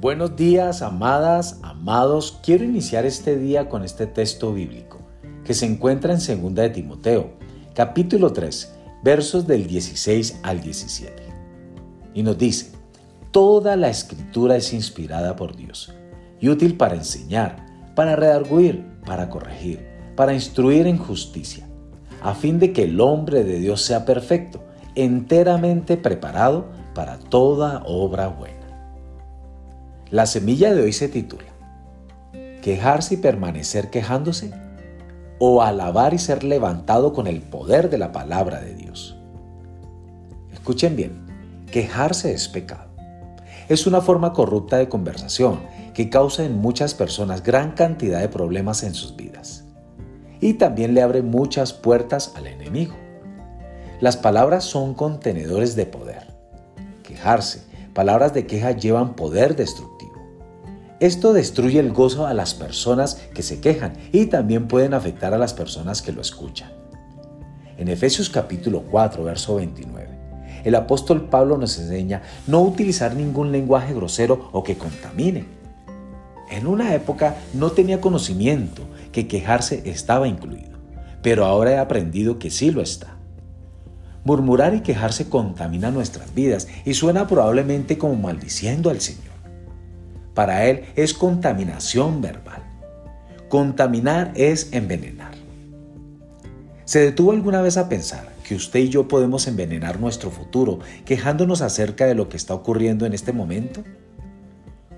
Buenos 0.00 0.34
días, 0.34 0.80
amadas, 0.80 1.60
amados. 1.60 2.38
Quiero 2.42 2.64
iniciar 2.64 3.04
este 3.04 3.36
día 3.36 3.68
con 3.68 3.84
este 3.84 4.06
texto 4.06 4.50
bíblico 4.50 4.96
que 5.44 5.52
se 5.52 5.66
encuentra 5.66 6.14
en 6.14 6.42
2 6.42 6.54
de 6.54 6.70
Timoteo, 6.70 7.32
capítulo 7.74 8.32
3, 8.32 8.76
versos 9.04 9.46
del 9.46 9.66
16 9.66 10.40
al 10.42 10.62
17. 10.62 11.22
Y 12.14 12.22
nos 12.22 12.38
dice, 12.38 12.72
Toda 13.30 13.76
la 13.76 13.90
escritura 13.90 14.56
es 14.56 14.72
inspirada 14.72 15.36
por 15.36 15.54
Dios 15.54 15.92
y 16.40 16.48
útil 16.48 16.78
para 16.78 16.94
enseñar, 16.94 17.66
para 17.94 18.16
redarguir, 18.16 18.86
para 19.04 19.28
corregir, 19.28 19.86
para 20.16 20.32
instruir 20.32 20.86
en 20.86 20.96
justicia, 20.96 21.68
a 22.22 22.34
fin 22.34 22.58
de 22.58 22.72
que 22.72 22.84
el 22.84 23.02
hombre 23.02 23.44
de 23.44 23.58
Dios 23.58 23.82
sea 23.82 24.06
perfecto, 24.06 24.64
enteramente 24.94 25.98
preparado 25.98 26.70
para 26.94 27.18
toda 27.18 27.82
obra 27.84 28.28
buena. 28.28 28.59
La 30.10 30.26
semilla 30.26 30.74
de 30.74 30.82
hoy 30.82 30.92
se 30.92 31.08
titula 31.08 31.44
¿Quejarse 32.62 33.14
y 33.14 33.16
permanecer 33.18 33.90
quejándose? 33.90 34.50
¿O 35.38 35.62
alabar 35.62 36.14
y 36.14 36.18
ser 36.18 36.42
levantado 36.42 37.12
con 37.12 37.28
el 37.28 37.40
poder 37.42 37.90
de 37.90 37.98
la 37.98 38.10
palabra 38.10 38.60
de 38.60 38.74
Dios? 38.74 39.16
Escuchen 40.52 40.96
bien, 40.96 41.26
quejarse 41.70 42.32
es 42.32 42.48
pecado. 42.48 42.90
Es 43.68 43.86
una 43.86 44.00
forma 44.00 44.32
corrupta 44.32 44.78
de 44.78 44.88
conversación 44.88 45.60
que 45.94 46.10
causa 46.10 46.44
en 46.44 46.58
muchas 46.58 46.92
personas 46.92 47.44
gran 47.44 47.70
cantidad 47.72 48.18
de 48.20 48.28
problemas 48.28 48.82
en 48.82 48.94
sus 48.94 49.14
vidas. 49.14 49.64
Y 50.40 50.54
también 50.54 50.92
le 50.92 51.02
abre 51.02 51.22
muchas 51.22 51.72
puertas 51.72 52.32
al 52.34 52.48
enemigo. 52.48 52.96
Las 54.00 54.16
palabras 54.16 54.64
son 54.64 54.94
contenedores 54.94 55.76
de 55.76 55.86
poder. 55.86 56.34
Quejarse, 57.04 57.62
palabras 57.94 58.34
de 58.34 58.46
queja 58.46 58.72
llevan 58.72 59.14
poder 59.14 59.54
destructivo. 59.54 59.99
Esto 61.00 61.32
destruye 61.32 61.80
el 61.80 61.92
gozo 61.92 62.26
a 62.26 62.34
las 62.34 62.52
personas 62.52 63.14
que 63.32 63.42
se 63.42 63.58
quejan 63.58 63.94
y 64.12 64.26
también 64.26 64.68
pueden 64.68 64.92
afectar 64.92 65.32
a 65.32 65.38
las 65.38 65.54
personas 65.54 66.02
que 66.02 66.12
lo 66.12 66.20
escuchan. 66.20 66.70
En 67.78 67.88
Efesios 67.88 68.28
capítulo 68.28 68.82
4, 68.82 69.24
verso 69.24 69.54
29, 69.54 70.08
el 70.62 70.74
apóstol 70.74 71.30
Pablo 71.30 71.56
nos 71.56 71.78
enseña 71.78 72.20
no 72.46 72.60
utilizar 72.60 73.16
ningún 73.16 73.50
lenguaje 73.50 73.94
grosero 73.94 74.50
o 74.52 74.62
que 74.62 74.76
contamine. 74.76 75.46
En 76.50 76.66
una 76.66 76.94
época 76.94 77.36
no 77.54 77.70
tenía 77.70 78.02
conocimiento 78.02 78.82
que 79.10 79.26
quejarse 79.26 79.80
estaba 79.86 80.28
incluido, 80.28 80.76
pero 81.22 81.46
ahora 81.46 81.70
he 81.70 81.78
aprendido 81.78 82.38
que 82.38 82.50
sí 82.50 82.70
lo 82.70 82.82
está. 82.82 83.16
Murmurar 84.24 84.74
y 84.74 84.82
quejarse 84.82 85.30
contamina 85.30 85.90
nuestras 85.90 86.34
vidas 86.34 86.68
y 86.84 86.92
suena 86.92 87.26
probablemente 87.26 87.96
como 87.96 88.16
maldiciendo 88.16 88.90
al 88.90 89.00
Señor. 89.00 89.39
Para 90.40 90.64
él 90.64 90.86
es 90.96 91.12
contaminación 91.12 92.22
verbal. 92.22 92.62
Contaminar 93.50 94.32
es 94.34 94.72
envenenar. 94.72 95.34
¿Se 96.86 97.00
detuvo 97.00 97.32
alguna 97.32 97.60
vez 97.60 97.76
a 97.76 97.90
pensar 97.90 98.26
que 98.42 98.54
usted 98.54 98.80
y 98.80 98.88
yo 98.88 99.06
podemos 99.06 99.46
envenenar 99.48 100.00
nuestro 100.00 100.30
futuro 100.30 100.78
quejándonos 101.04 101.60
acerca 101.60 102.06
de 102.06 102.14
lo 102.14 102.30
que 102.30 102.38
está 102.38 102.54
ocurriendo 102.54 103.04
en 103.04 103.12
este 103.12 103.34
momento? 103.34 103.84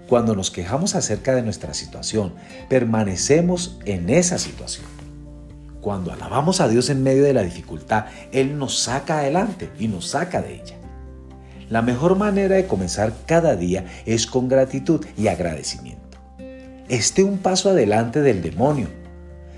Cuando 0.09 0.37
nos 0.37 0.53
quejamos 0.53 0.95
acerca 0.95 1.35
de 1.35 1.43
nuestra 1.43 1.75
situación, 1.75 2.35
permanecemos 2.69 3.81
en 3.85 4.11
esa 4.11 4.39
situación. 4.39 4.87
Cuando 5.81 6.13
alabamos 6.13 6.61
a 6.61 6.69
Dios 6.69 6.89
en 6.89 7.03
medio 7.03 7.25
de 7.25 7.35
la 7.35 7.43
dificultad, 7.43 8.05
Él 8.31 8.57
nos 8.59 8.79
saca 8.79 9.19
adelante 9.19 9.71
y 9.77 9.89
nos 9.89 10.07
saca 10.07 10.41
de 10.41 10.63
ella. 10.63 10.82
La 11.73 11.81
mejor 11.81 12.17
manera 12.17 12.57
de 12.57 12.67
comenzar 12.67 13.15
cada 13.25 13.57
día 13.57 13.87
es 14.05 14.27
con 14.27 14.47
gratitud 14.47 15.07
y 15.17 15.29
agradecimiento. 15.29 16.19
Esté 16.91 17.25
un 17.25 17.39
paso 17.39 17.71
adelante 17.71 18.21
del 18.21 18.43
demonio. 18.43 18.89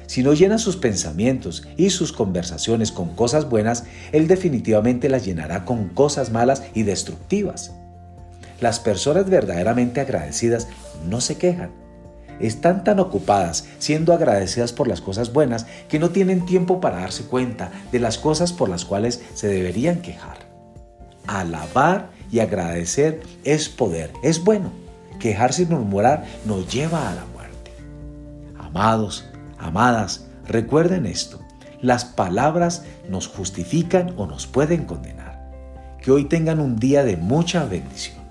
Si 0.06 0.22
no 0.22 0.32
llena 0.32 0.58
sus 0.58 0.76
pensamientos 0.76 1.66
y 1.76 1.90
sus 1.90 2.12
conversaciones 2.12 2.92
con 2.92 3.16
cosas 3.16 3.50
buenas, 3.50 3.82
él 4.12 4.28
definitivamente 4.28 5.08
las 5.08 5.24
llenará 5.24 5.64
con 5.64 5.88
cosas 5.88 6.30
malas 6.30 6.62
y 6.72 6.84
destructivas. 6.84 7.72
Las 8.60 8.78
personas 8.78 9.28
verdaderamente 9.28 10.00
agradecidas 10.00 10.68
no 11.10 11.20
se 11.20 11.36
quejan. 11.36 11.72
Están 12.38 12.84
tan 12.84 13.00
ocupadas 13.00 13.66
siendo 13.80 14.12
agradecidas 14.12 14.72
por 14.72 14.86
las 14.86 15.00
cosas 15.00 15.32
buenas 15.32 15.66
que 15.88 15.98
no 15.98 16.10
tienen 16.10 16.46
tiempo 16.46 16.80
para 16.80 17.00
darse 17.00 17.24
cuenta 17.24 17.72
de 17.90 17.98
las 17.98 18.18
cosas 18.18 18.52
por 18.52 18.68
las 18.68 18.84
cuales 18.84 19.20
se 19.34 19.48
deberían 19.48 20.00
quejar. 20.00 20.43
Alabar 21.26 22.10
y 22.30 22.40
agradecer 22.40 23.22
es 23.44 23.68
poder, 23.68 24.12
es 24.22 24.42
bueno. 24.42 24.70
Quejarse 25.18 25.62
y 25.62 25.66
murmurar 25.66 26.24
nos 26.44 26.72
lleva 26.72 27.10
a 27.10 27.14
la 27.14 27.24
muerte. 27.26 27.72
Amados, 28.58 29.24
amadas, 29.58 30.26
recuerden 30.46 31.06
esto. 31.06 31.40
Las 31.80 32.04
palabras 32.04 32.84
nos 33.08 33.28
justifican 33.28 34.14
o 34.16 34.26
nos 34.26 34.46
pueden 34.46 34.84
condenar. 34.84 35.52
Que 36.02 36.10
hoy 36.10 36.24
tengan 36.24 36.60
un 36.60 36.76
día 36.76 37.04
de 37.04 37.16
mucha 37.16 37.64
bendición. 37.64 38.23